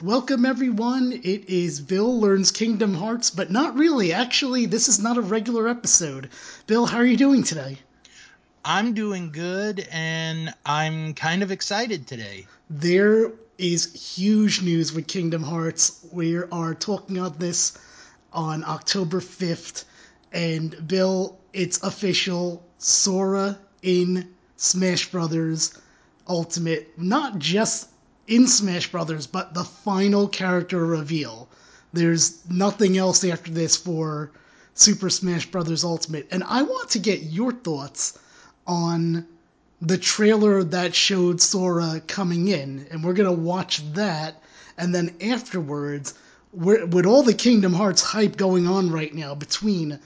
Welcome, 0.00 0.46
everyone. 0.46 1.10
It 1.12 1.50
is 1.50 1.80
Bill 1.80 2.20
Learns 2.20 2.52
Kingdom 2.52 2.94
Hearts, 2.94 3.30
but 3.30 3.50
not 3.50 3.74
really. 3.74 4.12
Actually, 4.12 4.64
this 4.66 4.86
is 4.86 5.00
not 5.00 5.18
a 5.18 5.20
regular 5.20 5.66
episode. 5.66 6.30
Bill, 6.68 6.86
how 6.86 6.98
are 6.98 7.04
you 7.04 7.16
doing 7.16 7.42
today? 7.42 7.78
I'm 8.64 8.94
doing 8.94 9.32
good, 9.32 9.88
and 9.90 10.54
I'm 10.64 11.14
kind 11.14 11.42
of 11.42 11.50
excited 11.50 12.06
today. 12.06 12.46
There 12.70 13.32
is 13.58 14.14
huge 14.14 14.62
news 14.62 14.92
with 14.92 15.08
Kingdom 15.08 15.42
Hearts. 15.42 16.06
We 16.12 16.36
are 16.36 16.74
talking 16.74 17.18
about 17.18 17.40
this 17.40 17.76
on 18.32 18.62
October 18.62 19.18
5th, 19.18 19.84
and 20.32 20.86
Bill, 20.86 21.36
it's 21.52 21.82
official. 21.82 22.62
Sora 22.78 23.58
in 23.82 24.28
Smash 24.58 25.10
Brothers 25.10 25.76
Ultimate, 26.28 26.96
not 26.96 27.40
just 27.40 27.88
in 28.28 28.46
Smash 28.46 28.92
Brothers, 28.92 29.26
but 29.26 29.54
the 29.54 29.64
final 29.64 30.28
character 30.28 30.84
reveal. 30.84 31.48
There's 31.94 32.38
nothing 32.48 32.98
else 32.98 33.24
after 33.24 33.50
this 33.50 33.74
for 33.74 34.30
Super 34.74 35.08
Smash 35.08 35.50
Brothers 35.50 35.82
Ultimate, 35.82 36.28
and 36.30 36.44
I 36.44 36.62
want 36.62 36.90
to 36.90 36.98
get 36.98 37.22
your 37.22 37.52
thoughts 37.52 38.18
on 38.66 39.26
the 39.80 39.96
trailer 39.96 40.62
that 40.62 40.94
showed 40.94 41.40
Sora 41.40 42.02
coming 42.06 42.48
in, 42.48 42.86
and 42.90 43.02
we're 43.02 43.14
gonna 43.14 43.32
watch 43.32 43.80
that, 43.94 44.42
and 44.76 44.94
then 44.94 45.14
afterwards, 45.22 46.12
with 46.52 47.06
all 47.06 47.22
the 47.22 47.34
Kingdom 47.34 47.72
Hearts 47.72 48.02
hype 48.02 48.36
going 48.36 48.66
on 48.66 48.90
right 48.90 49.14
now 49.14 49.34
between 49.34 49.98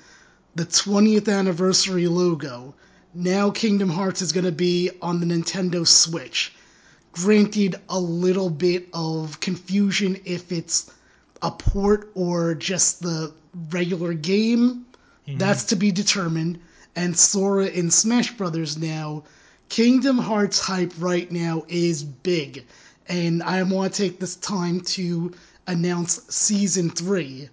the 0.55 0.65
20th 0.65 1.29
anniversary 1.29 2.07
logo, 2.07 2.75
now 3.15 3.51
Kingdom 3.51 3.91
Hearts 3.91 4.23
is 4.23 4.33
gonna 4.33 4.53
be 4.53 4.91
on 5.03 5.19
the 5.19 5.27
Nintendo 5.27 5.85
Switch 5.87 6.53
granted 7.13 7.77
a 7.89 7.99
little 7.99 8.51
bit 8.51 8.89
of 8.93 9.39
confusion 9.41 10.21
if 10.25 10.51
it's 10.51 10.91
a 11.43 11.51
port 11.51 12.11
or 12.15 12.55
just 12.55 13.03
the 13.03 13.33
regular 13.71 14.15
game. 14.15 14.87
Mm-hmm. 15.29 15.39
That's 15.39 15.65
to 15.65 15.77
be 15.77 15.93
determined. 15.93 16.59
And 16.97 17.17
Sora 17.17 17.67
in 17.67 17.91
Smash 17.91 18.33
Brothers 18.33 18.79
now, 18.79 19.25
Kingdom 19.69 20.19
Hearts 20.19 20.59
hype 20.59 20.93
right 20.99 21.31
now 21.31 21.65
is 21.69 22.03
big. 22.03 22.65
And 23.09 23.43
I 23.43 23.63
want 23.63 23.95
to 23.95 24.03
take 24.03 24.21
this 24.21 24.37
time 24.37 24.81
to 24.81 25.33
announce 25.67 26.23
season 26.35 26.91
three 26.91 27.49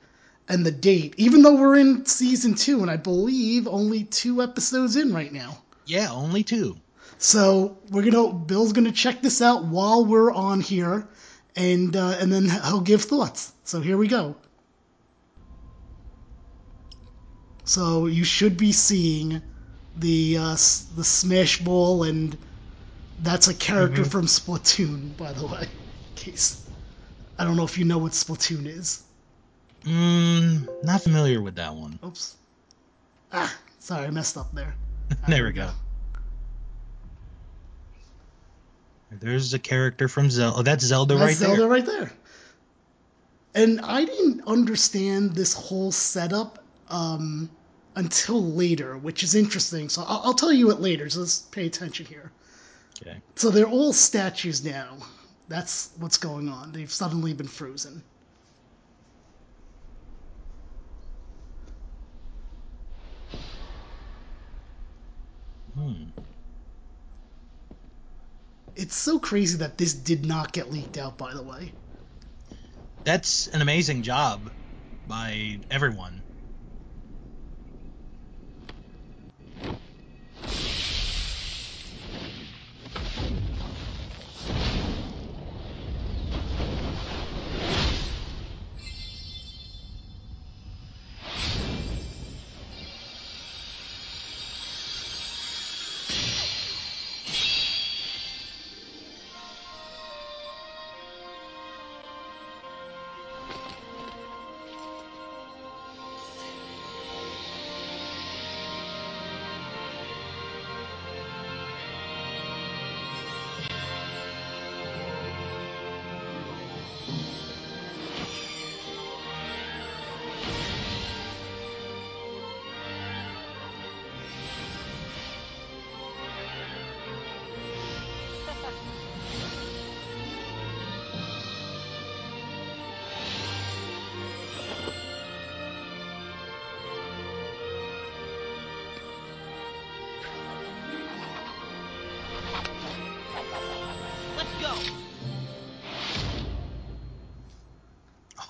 and 0.47 0.65
the 0.65 0.71
date, 0.71 1.13
even 1.17 1.41
though 1.43 1.55
we're 1.55 1.77
in 1.77 2.05
season 2.05 2.55
two, 2.55 2.81
and 2.81 2.89
I 2.89 2.97
believe 2.97 3.67
only 3.67 4.03
two 4.05 4.41
episodes 4.41 4.95
in 4.95 5.13
right 5.13 5.31
now. 5.31 5.59
Yeah, 5.85 6.11
only 6.11 6.43
two. 6.43 6.77
So 7.21 7.77
we're 7.91 8.09
gonna 8.09 8.33
Bill's 8.33 8.71
gonna 8.71 8.93
check 8.93 9.21
this 9.21 9.41
out 9.41 9.65
while 9.65 10.05
we're 10.05 10.31
on 10.31 10.61
here, 10.61 11.05
and 11.53 11.93
uh, 11.93 12.15
and 12.17 12.31
then 12.31 12.47
he'll 12.47 12.79
give 12.79 13.03
thoughts. 13.03 13.51
So 13.65 13.81
here 13.81 13.97
we 13.97 14.07
go. 14.07 14.37
So 17.65 18.05
you 18.07 18.23
should 18.23 18.55
be 18.55 18.71
seeing 18.71 19.41
the 19.97 20.37
uh, 20.37 20.51
the 20.95 21.03
Smash 21.03 21.59
Ball, 21.59 22.03
and 22.03 22.37
that's 23.21 23.49
a 23.49 23.53
character 23.53 24.03
mm-hmm. 24.03 24.09
from 24.09 24.25
Splatoon, 24.25 25.17
by 25.17 25.33
the 25.33 25.45
way. 25.45 25.63
In 25.63 26.15
case 26.15 26.65
I 27.37 27.43
don't 27.43 27.57
know 27.57 27.65
if 27.65 27.77
you 27.77 27.83
know 27.83 27.97
what 27.97 28.13
Splatoon 28.13 28.65
is. 28.65 29.03
Mm, 29.83 30.69
not 30.85 31.01
familiar 31.01 31.41
with 31.41 31.55
that 31.55 31.75
one. 31.75 31.99
Oops. 32.01 32.37
Ah, 33.33 33.53
sorry, 33.79 34.07
I 34.07 34.09
messed 34.09 34.37
up 34.37 34.53
there. 34.53 34.73
there 35.27 35.43
we 35.43 35.51
go. 35.51 35.65
go. 35.65 35.71
There's 39.11 39.53
a 39.53 39.59
character 39.59 40.07
from 40.07 40.29
Zelda. 40.29 40.57
Oh, 40.57 40.61
that's 40.61 40.83
Zelda 40.83 41.15
right 41.15 41.19
there. 41.19 41.27
that's 41.27 41.41
right 41.41 41.47
Zelda 41.47 41.61
there. 41.61 41.69
right 41.69 41.85
there. 41.85 42.13
And 43.55 43.81
I 43.81 44.05
didn't 44.05 44.43
understand 44.45 45.33
this 45.33 45.53
whole 45.53 45.91
setup 45.91 46.63
um, 46.89 47.49
until 47.95 48.43
later, 48.43 48.97
which 48.97 49.23
is 49.23 49.33
interesting. 49.33 49.89
So 49.89 50.03
I'll, 50.07 50.21
I'll, 50.25 50.33
tell 50.33 50.53
you 50.53 50.69
it 50.69 50.79
later. 50.79 51.09
So 51.09 51.21
let's 51.21 51.39
pay 51.39 51.65
attention 51.65 52.05
here. 52.05 52.31
Okay. 53.01 53.17
So 53.35 53.49
they're 53.49 53.65
all 53.65 53.93
statues 53.93 54.63
now. 54.63 54.97
That's 55.47 55.89
what's 55.97 56.17
going 56.17 56.47
on. 56.47 56.71
They've 56.71 56.91
suddenly 56.91 57.33
been 57.33 57.47
frozen. 57.47 58.03
Hmm. 65.75 66.03
It's 68.75 68.95
so 68.95 69.19
crazy 69.19 69.57
that 69.57 69.77
this 69.77 69.93
did 69.93 70.25
not 70.25 70.53
get 70.53 70.71
leaked 70.71 70.97
out, 70.97 71.17
by 71.17 71.33
the 71.33 71.43
way. 71.43 71.73
That's 73.03 73.47
an 73.47 73.61
amazing 73.61 74.03
job 74.03 74.51
by 75.05 75.59
everyone. 75.71 76.23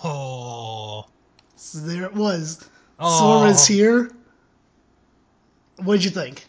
Oh, 0.03 1.06
there 1.74 2.06
it 2.06 2.13
was. 2.13 2.69
Oh. 3.00 3.41
Sora's 3.41 3.68
here. 3.68 4.12
What'd 5.84 6.03
you 6.03 6.09
think? 6.09 6.46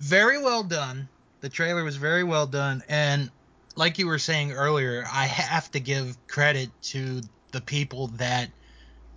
Very 0.00 0.40
well 0.40 0.62
done. 0.62 1.08
The 1.40 1.48
trailer 1.48 1.84
was 1.84 1.96
very 1.96 2.24
well 2.24 2.46
done, 2.46 2.82
and 2.88 3.30
like 3.76 3.98
you 3.98 4.06
were 4.06 4.18
saying 4.18 4.52
earlier, 4.52 5.04
I 5.12 5.26
have 5.26 5.70
to 5.72 5.80
give 5.80 6.16
credit 6.26 6.70
to 6.82 7.22
the 7.52 7.60
people 7.60 8.08
that 8.18 8.50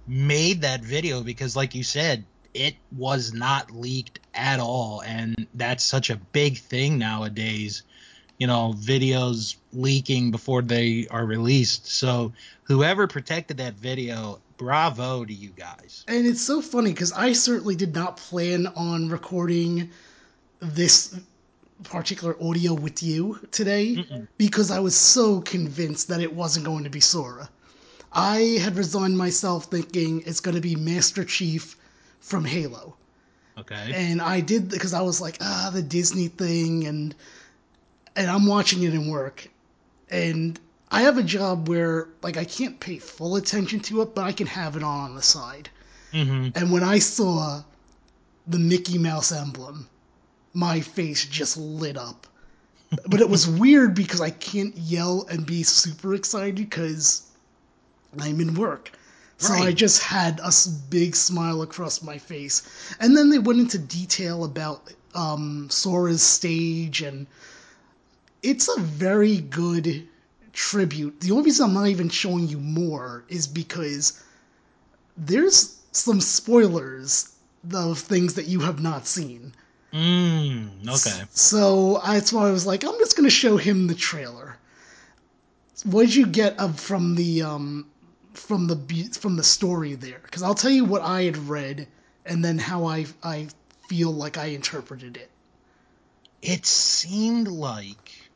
made 0.08 0.62
that 0.62 0.82
video 0.82 1.22
because, 1.24 1.56
like 1.56 1.74
you 1.74 1.84
said, 1.84 2.26
it 2.54 2.76
was 2.96 3.34
not 3.34 3.72
leaked 3.72 4.20
at 4.34 4.60
all, 4.60 5.02
and 5.02 5.48
that's 5.54 5.84
such 5.84 6.10
a 6.10 6.16
big 6.16 6.58
thing 6.58 6.98
nowadays. 6.98 7.84
You 8.42 8.48
know, 8.48 8.74
videos 8.76 9.58
leaking 9.72 10.32
before 10.32 10.64
they 10.64 11.06
are 11.12 11.24
released. 11.24 11.86
So 11.86 12.34
whoever 12.64 13.06
protected 13.06 13.58
that 13.58 13.76
video 13.76 14.40
bravo 14.58 15.24
to 15.24 15.32
you 15.32 15.50
guys. 15.50 16.04
And 16.08 16.26
it's 16.26 16.42
so 16.42 16.60
funny 16.60 16.90
because 16.90 17.12
I 17.12 17.34
certainly 17.34 17.76
did 17.76 17.94
not 17.94 18.18
plan 18.18 18.66
on 18.76 19.10
recording 19.10 19.92
this 20.60 21.20
particular 21.84 22.36
audio 22.42 22.74
with 22.74 23.04
you 23.04 23.38
today 23.52 23.98
Mm-mm. 23.98 24.28
because 24.40 24.72
I 24.72 24.80
was 24.80 24.96
so 24.96 25.42
convinced 25.42 26.08
that 26.08 26.20
it 26.20 26.34
wasn't 26.34 26.66
going 26.66 26.86
to 26.86 26.90
be 26.90 27.00
Sora. 27.00 27.48
I 28.12 28.58
had 28.60 28.76
resigned 28.76 29.20
myself 29.20 29.66
thinking 29.66 30.24
it's 30.26 30.40
going 30.40 30.56
to 30.56 30.62
be 30.62 30.76
Master 30.76 31.24
Chief 31.24 31.78
from 32.22 32.44
Halo. 32.46 32.96
Okay. 33.56 33.92
And 33.94 34.20
I 34.20 34.40
did 34.40 34.70
because 34.70 34.96
I 34.96 35.02
was 35.02 35.22
like, 35.22 35.38
ah, 35.42 35.70
the 35.72 35.84
Disney 35.84 36.28
thing, 36.28 36.88
and 36.88 37.14
and 38.16 38.30
I'm 38.30 38.46
watching 38.46 38.84
it 38.84 38.94
in 38.94 39.10
work, 39.10 39.48
and 40.10 40.60
I 40.90 41.04
have 41.04 41.18
a 41.18 41.24
job 41.24 41.70
where 41.70 42.10
like 42.22 42.38
I 42.38 42.46
can't 42.46 42.80
pay 42.80 42.98
full 42.98 43.36
attention 43.36 43.80
to 43.82 44.02
it, 44.02 44.14
but 44.16 44.24
I 44.24 44.32
can 44.32 44.48
have 44.48 44.76
it 44.76 44.84
on 44.84 45.02
on 45.02 45.16
the 45.16 45.22
side. 45.22 45.70
Mm-hmm. 46.14 46.50
And 46.56 46.72
when 46.72 46.84
I 46.84 47.00
saw 47.00 47.64
the 48.48 48.60
Mickey 48.60 48.98
Mouse 48.98 49.32
emblem, 49.32 49.88
my 50.54 50.82
face 50.82 51.26
just 51.26 51.58
lit 51.58 51.98
up. 51.98 52.28
but 53.08 53.22
it 53.22 53.30
was 53.30 53.48
weird 53.48 53.96
because 53.96 54.20
I 54.20 54.32
can't 54.32 54.76
yell 54.76 55.26
and 55.30 55.46
be 55.46 55.64
super 55.64 56.14
excited 56.14 56.56
because 56.56 57.24
I'm 58.20 58.42
in 58.42 58.56
work. 58.56 58.92
So 59.38 59.54
I 59.54 59.72
just 59.72 60.04
had 60.04 60.40
a 60.40 60.52
big 60.92 61.16
smile 61.16 61.64
across 61.64 62.04
my 62.04 62.20
face. 62.20 62.62
And 63.00 63.18
then 63.18 63.32
they 63.32 63.40
went 63.40 63.60
into 63.60 63.80
detail 63.80 64.44
about 64.44 64.94
um, 65.16 65.68
Sora's 65.72 66.22
stage, 66.22 67.02
and 67.02 67.26
it's 68.44 68.68
a 68.76 68.80
very 68.80 69.38
good 69.38 70.08
tribute. 70.54 71.20
The 71.20 71.32
only 71.32 71.46
reason 71.46 71.68
I'm 71.68 71.74
not 71.74 71.88
even 71.88 72.10
showing 72.10 72.48
you 72.48 72.60
more 72.60 73.24
is 73.30 73.48
because 73.48 74.22
there's 75.18 75.80
some 75.92 76.22
spoilers 76.22 77.34
of 77.74 78.00
things 78.00 78.36
that 78.36 78.48
you 78.48 78.62
have 78.62 78.82
not 78.82 79.06
seen. 79.06 79.54
Mm, 79.94 80.88
okay. 80.88 81.26
So 81.32 82.02
that's 82.06 82.32
why 82.32 82.48
I 82.48 82.52
was 82.52 82.66
like, 82.66 82.84
I'm 82.84 82.98
just 83.00 83.16
gonna 83.18 83.30
show 83.30 83.58
him 83.58 83.88
the 83.88 83.96
trailer. 83.96 84.58
What 85.84 86.06
did 86.06 86.16
you 86.16 86.28
get 86.28 86.60
of, 86.60 86.80
from 86.80 87.16
the 87.16 87.42
um, 87.42 87.88
from 88.34 88.68
the 88.68 88.78
from 89.20 89.36
the 89.36 89.44
story 89.44 89.96
there? 89.96 90.20
Because 90.24 90.44
I'll 90.44 90.56
tell 90.56 90.72
you 90.72 90.86
what 90.86 91.02
I 91.02 91.24
had 91.24 91.38
read, 91.38 91.88
and 92.26 92.44
then 92.44 92.58
how 92.58 92.86
I 92.86 93.06
I 93.22 93.48
feel 93.88 94.12
like 94.12 94.38
I 94.38 94.46
interpreted 94.46 95.18
it. 95.18 95.30
It 96.42 96.66
seemed 96.66 97.48
like 97.48 98.31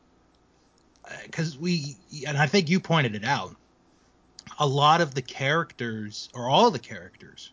because 1.23 1.57
we 1.57 1.97
and 2.27 2.37
I 2.37 2.47
think 2.47 2.69
you 2.69 2.79
pointed 2.79 3.15
it 3.15 3.25
out. 3.25 3.55
A 4.59 4.67
lot 4.67 5.01
of 5.01 5.13
the 5.13 5.21
characters, 5.21 6.29
or 6.33 6.49
all 6.49 6.71
the 6.71 6.79
characters, 6.79 7.51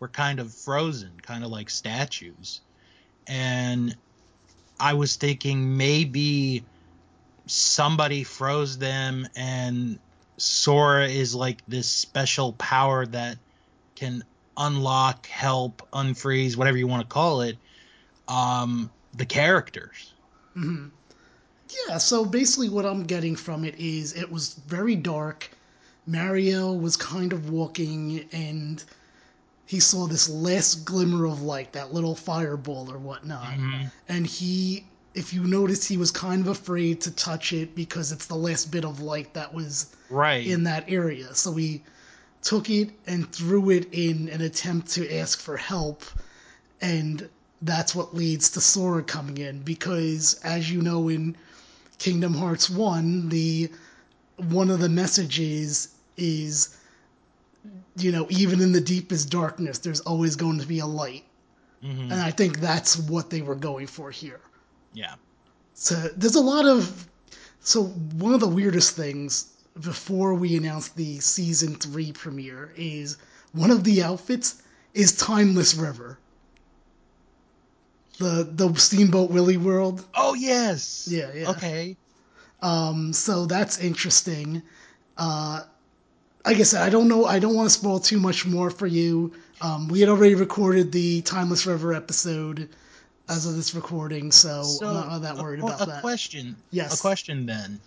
were 0.00 0.08
kind 0.08 0.40
of 0.40 0.52
frozen, 0.52 1.12
kind 1.22 1.44
of 1.44 1.50
like 1.50 1.70
statues. 1.70 2.60
And 3.26 3.94
I 4.80 4.94
was 4.94 5.16
thinking 5.16 5.76
maybe 5.76 6.64
somebody 7.46 8.24
froze 8.24 8.78
them 8.78 9.28
and 9.36 9.98
Sora 10.38 11.06
is 11.06 11.34
like 11.34 11.58
this 11.68 11.86
special 11.86 12.54
power 12.54 13.04
that 13.06 13.36
can 13.94 14.24
unlock, 14.56 15.26
help, 15.26 15.86
unfreeze, 15.92 16.56
whatever 16.56 16.78
you 16.78 16.86
want 16.86 17.02
to 17.02 17.12
call 17.12 17.42
it, 17.42 17.58
um, 18.26 18.90
the 19.14 19.26
characters. 19.26 20.14
hmm 20.54 20.88
Yeah, 21.88 21.98
so 21.98 22.24
basically 22.24 22.68
what 22.68 22.84
I'm 22.86 23.04
getting 23.04 23.36
from 23.36 23.64
it 23.64 23.74
is 23.78 24.12
it 24.14 24.30
was 24.30 24.54
very 24.66 24.96
dark. 24.96 25.50
Mario 26.06 26.72
was 26.72 26.96
kind 26.96 27.32
of 27.32 27.50
walking 27.50 28.24
and 28.32 28.82
he 29.66 29.78
saw 29.78 30.06
this 30.06 30.28
last 30.28 30.84
glimmer 30.84 31.26
of 31.26 31.42
light, 31.42 31.72
that 31.74 31.94
little 31.94 32.16
fireball 32.16 32.90
or 32.90 32.98
whatnot. 32.98 33.54
Mhm. 33.56 33.90
And 34.08 34.26
he, 34.26 34.84
if 35.14 35.32
you 35.32 35.44
notice, 35.44 35.86
he 35.86 35.96
was 35.96 36.10
kind 36.10 36.40
of 36.40 36.48
afraid 36.48 37.00
to 37.02 37.10
touch 37.12 37.52
it 37.52 37.76
because 37.76 38.10
it's 38.10 38.26
the 38.26 38.34
last 38.34 38.70
bit 38.72 38.84
of 38.84 39.00
light 39.00 39.32
that 39.34 39.54
was 39.54 39.86
Right. 40.08 40.44
in 40.44 40.64
that 40.64 40.86
area. 40.88 41.34
So 41.34 41.54
he 41.54 41.82
took 42.42 42.68
it 42.68 42.90
and 43.06 43.30
threw 43.30 43.70
it 43.70 43.88
in 43.92 44.28
an 44.30 44.40
attempt 44.40 44.90
to 44.92 45.18
ask 45.18 45.38
for 45.38 45.56
help. 45.56 46.02
And 46.80 47.28
that's 47.62 47.94
what 47.94 48.16
leads 48.16 48.50
to 48.50 48.60
Sora 48.60 49.02
coming 49.04 49.38
in 49.38 49.60
because, 49.60 50.34
as 50.42 50.70
you 50.70 50.82
know, 50.82 51.08
in 51.08 51.36
Kingdom 52.00 52.34
Hearts 52.34 52.68
1, 52.68 53.28
the 53.28 53.70
one 54.36 54.70
of 54.70 54.80
the 54.80 54.88
messages 54.88 55.88
is 56.16 56.76
you 57.96 58.10
know, 58.10 58.26
even 58.30 58.62
in 58.62 58.72
the 58.72 58.80
deepest 58.80 59.28
darkness, 59.28 59.78
there's 59.78 60.00
always 60.00 60.34
going 60.36 60.58
to 60.60 60.66
be 60.66 60.78
a 60.78 60.86
light. 60.86 61.24
Mhm. 61.84 62.04
And 62.10 62.14
I 62.14 62.30
think 62.30 62.58
that's 62.58 62.96
what 62.96 63.28
they 63.28 63.42
were 63.42 63.54
going 63.54 63.86
for 63.86 64.10
here. 64.10 64.40
Yeah. 64.94 65.14
So 65.74 65.94
there's 66.16 66.36
a 66.36 66.40
lot 66.40 66.66
of. 66.66 67.06
So 67.60 67.84
one 67.84 68.32
of 68.32 68.40
the 68.40 68.48
weirdest 68.48 68.96
things 68.96 69.46
before 69.78 70.34
we 70.34 70.56
announced 70.56 70.96
the 70.96 71.20
season 71.20 71.74
three 71.74 72.12
premiere 72.12 72.72
is 72.76 73.18
one 73.52 73.70
of 73.70 73.84
the 73.84 74.02
outfits 74.02 74.62
is 74.94 75.12
Timeless 75.12 75.74
River. 75.74 76.18
The 78.20 78.46
the 78.52 78.74
Steamboat 78.74 79.30
Willie 79.30 79.56
world. 79.56 80.04
Oh 80.14 80.34
yes. 80.34 81.08
Yeah, 81.10 81.30
yeah. 81.34 81.50
Okay. 81.50 81.96
Um, 82.60 83.14
so 83.14 83.46
that's 83.46 83.78
interesting. 83.78 84.62
Uh, 85.16 85.62
like 86.44 86.58
I 86.58 86.62
said, 86.64 86.82
I 86.82 86.90
don't 86.90 87.08
know. 87.08 87.24
I 87.24 87.38
don't 87.38 87.54
want 87.54 87.70
to 87.70 87.74
spoil 87.74 87.98
too 87.98 88.20
much 88.20 88.44
more 88.44 88.68
for 88.70 88.86
you. 88.86 89.32
Um, 89.62 89.88
we 89.88 90.00
had 90.00 90.10
already 90.10 90.34
recorded 90.34 90.92
the 90.92 91.22
Timeless 91.22 91.66
River 91.66 91.94
episode 91.94 92.68
as 93.26 93.46
of 93.46 93.56
this 93.56 93.74
recording, 93.74 94.32
so, 94.32 94.64
I'm 94.82 95.08
not 95.08 95.22
that 95.22 95.36
worried 95.38 95.60
a, 95.60 95.64
about 95.64 95.80
a 95.80 95.86
that. 95.86 96.00
question. 96.02 96.56
Yes. 96.70 96.98
A 96.98 97.00
question 97.00 97.46
then. 97.46 97.80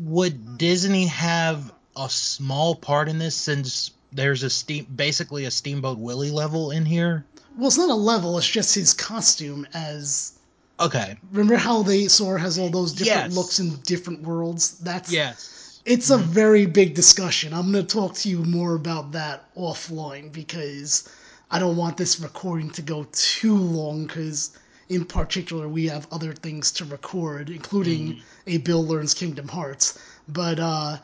Would 0.00 0.56
Disney 0.56 1.06
have 1.06 1.72
a 1.96 2.08
small 2.08 2.74
part 2.74 3.08
in 3.08 3.18
this 3.18 3.34
since 3.34 3.90
there's 4.12 4.42
a 4.42 4.50
steam 4.50 4.86
basically 4.94 5.44
a 5.44 5.50
Steamboat 5.50 5.98
Willie 5.98 6.30
level 6.30 6.70
in 6.70 6.84
here? 6.84 7.24
Well, 7.56 7.68
it's 7.68 7.78
not 7.78 7.90
a 7.90 7.94
level. 7.94 8.38
It's 8.38 8.46
just 8.46 8.74
his 8.74 8.94
costume. 8.94 9.66
As 9.74 10.32
Okay. 10.80 11.16
remember 11.32 11.56
how 11.56 11.82
they 11.82 12.06
Sora 12.08 12.40
has 12.40 12.58
all 12.58 12.70
those 12.70 12.92
different 12.92 13.28
Yes. 13.30 13.34
looks 13.36 13.58
in 13.58 13.76
different 13.84 14.22
worlds. 14.22 14.76
That's 14.82 15.10
Yes. 15.12 15.80
It's 15.84 16.10
a 16.10 16.18
very 16.18 16.66
big 16.66 16.94
discussion. 16.94 17.54
I'm 17.54 17.72
going 17.72 17.86
to 17.86 17.92
talk 17.94 18.14
to 18.16 18.28
you 18.28 18.44
more 18.44 18.74
about 18.74 19.12
that 19.12 19.52
offline 19.56 20.30
because 20.30 21.08
I 21.50 21.58
don't 21.58 21.76
want 21.76 21.96
this 21.96 22.20
recording 22.20 22.70
to 22.72 22.82
go 22.82 23.06
too 23.12 23.56
long 23.56 24.06
because, 24.06 24.50
in 24.90 25.06
particular, 25.06 25.66
we 25.66 25.86
have 25.86 26.06
other 26.12 26.34
things 26.34 26.70
to 26.72 26.84
record, 26.84 27.48
including 27.48 28.20
a 28.46 28.58
Bill 28.58 28.84
Learns 28.86 29.14
Kingdom 29.14 29.48
Hearts. 29.48 29.98
But 30.28 30.60
uh, 30.60 30.98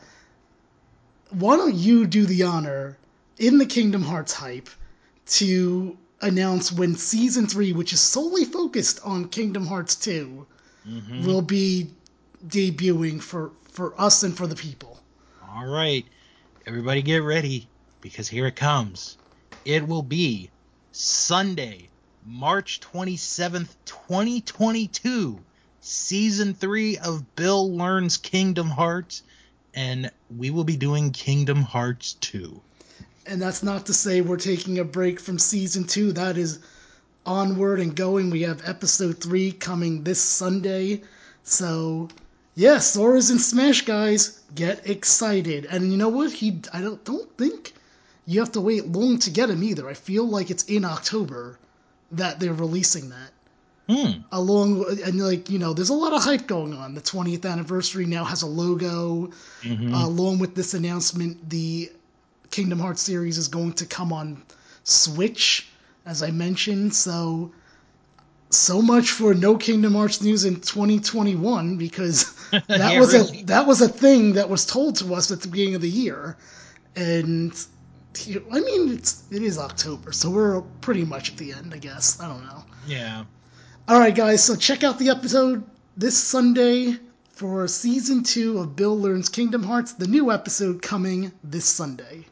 why 1.29 1.57
don't 1.57 1.75
you 1.75 2.05
do 2.05 2.25
the 2.25 2.43
honor 2.43 2.97
in 3.37 3.57
the 3.57 3.65
Kingdom 3.65 4.03
Hearts 4.03 4.33
hype 4.33 4.69
to 5.27 5.97
announce 6.21 6.71
when 6.71 6.95
Season 6.95 7.47
3, 7.47 7.73
which 7.73 7.93
is 7.93 7.99
solely 7.99 8.45
focused 8.45 8.99
on 9.03 9.29
Kingdom 9.29 9.65
Hearts 9.65 9.95
2, 9.95 10.45
Mhm. 10.87 11.25
will 11.25 11.41
be 11.41 11.89
debuting 12.47 13.21
for, 13.21 13.51
for 13.71 13.99
us 13.99 14.23
and 14.23 14.35
for 14.37 14.47
the 14.47 14.55
people? 14.55 14.99
All 15.49 15.65
right. 15.65 16.05
Everybody 16.67 17.01
get 17.01 17.17
ready 17.23 17.67
because 18.01 18.27
here 18.27 18.47
it 18.47 18.55
comes. 18.55 19.17
It 19.65 19.87
will 19.87 20.03
be 20.03 20.49
Sunday, 20.91 21.89
March 22.25 22.79
27th, 22.79 23.75
2022, 23.85 25.39
season 25.81 26.53
3 26.53 26.97
of 26.97 27.35
Bill 27.35 27.75
Learns 27.75 28.17
Kingdom 28.17 28.69
Hearts 28.69 29.23
and 29.75 30.09
we 30.35 30.49
will 30.49 30.63
be 30.63 30.77
doing 30.77 31.11
Kingdom 31.11 31.61
Hearts 31.61 32.13
2. 32.13 32.61
And 33.27 33.41
that's 33.41 33.61
not 33.61 33.87
to 33.87 33.93
say 33.93 34.21
we're 34.21 34.37
taking 34.37 34.79
a 34.79 34.83
break 34.83 35.19
from 35.19 35.37
season 35.37 35.85
two. 35.85 36.13
That 36.13 36.37
is 36.37 36.59
onward 37.25 37.79
and 37.79 37.95
going. 37.95 38.29
We 38.29 38.43
have 38.43 38.67
episode 38.67 39.21
three 39.21 39.51
coming 39.51 40.03
this 40.03 40.21
Sunday. 40.21 41.01
So, 41.43 42.09
yeah, 42.53 42.77
Sora's 42.77 43.31
in 43.31 43.39
Smash, 43.39 43.81
guys. 43.81 44.39
Get 44.53 44.87
excited. 44.87 45.65
And 45.65 45.91
you 45.91 45.97
know 45.97 46.09
what? 46.09 46.31
He, 46.31 46.61
I 46.71 46.81
don't, 46.81 47.03
don't 47.03 47.35
think 47.37 47.73
you 48.27 48.39
have 48.39 48.51
to 48.53 48.61
wait 48.61 48.87
long 48.87 49.19
to 49.19 49.31
get 49.31 49.49
him 49.49 49.63
either. 49.63 49.89
I 49.89 49.95
feel 49.95 50.25
like 50.27 50.51
it's 50.51 50.63
in 50.63 50.85
October 50.85 51.57
that 52.11 52.39
they're 52.39 52.53
releasing 52.53 53.09
that. 53.09 53.31
Hmm. 53.87 54.21
Along 54.31 54.83
and 55.05 55.19
like 55.21 55.49
you 55.49 55.59
know, 55.59 55.73
there's 55.73 55.89
a 55.89 55.93
lot 55.93 56.13
of 56.13 56.23
hype 56.23 56.47
going 56.47 56.73
on. 56.73 56.95
The 56.95 57.01
20th 57.01 57.45
anniversary 57.45 58.05
now 58.07 58.23
has 58.23 58.41
a 58.41 58.47
logo. 58.47 59.29
Mhm. 59.61 59.93
Uh, 59.93 60.07
along 60.07 60.39
with 60.39 60.55
this 60.55 60.73
announcement, 60.73 61.49
the 61.49 61.91
Kingdom 62.51 62.79
Hearts 62.79 63.01
series 63.01 63.37
is 63.37 63.47
going 63.47 63.73
to 63.73 63.85
come 63.85 64.11
on 64.11 64.41
Switch, 64.83 65.67
as 66.05 66.23
I 66.23 66.31
mentioned. 66.31 66.95
So, 66.95 67.51
so 68.49 68.81
much 68.81 69.11
for 69.11 69.33
no 69.35 69.55
Kingdom 69.57 69.93
Hearts 69.93 70.21
news 70.21 70.45
in 70.45 70.61
2021 70.61 71.77
because 71.77 72.33
that 72.51 72.63
Yeah, 72.69 72.99
was 72.99 73.13
really. 73.13 73.41
a 73.41 73.43
that 73.45 73.67
was 73.67 73.81
a 73.81 73.87
thing 73.89 74.33
that 74.33 74.49
was 74.49 74.65
told 74.65 74.95
to 74.97 75.13
us 75.13 75.29
at 75.31 75.41
the 75.41 75.47
beginning 75.47 75.75
of 75.75 75.81
the 75.81 75.89
year, 75.89 76.37
and 76.95 77.53
I 78.51 78.59
mean 78.61 78.93
it's 78.93 79.23
it 79.29 79.43
is 79.43 79.57
October, 79.57 80.11
so 80.11 80.29
we're 80.29 80.61
pretty 80.81 81.03
much 81.05 81.31
at 81.31 81.37
the 81.37 81.53
end, 81.53 81.73
I 81.73 81.77
guess. 81.77 82.19
I 82.19 82.27
don't 82.27 82.43
know. 82.45 82.63
yeah. 82.87 83.25
All 83.87 83.99
right, 83.99 84.15
guys. 84.15 84.43
So 84.43 84.55
check 84.55 84.83
out 84.83 84.97
the 84.97 85.09
episode 85.09 85.63
this 85.95 86.17
Sunday 86.17 86.97
for 87.33 87.67
season 87.67 88.23
two 88.23 88.57
of 88.57 88.75
Bill 88.75 88.99
Learns 88.99 89.29
Kingdom 89.29 89.61
Hearts. 89.61 89.93
The 89.93 90.07
new 90.07 90.31
episode 90.31 90.81
coming 90.81 91.31
this 91.43 91.65
Sunday. 91.65 92.25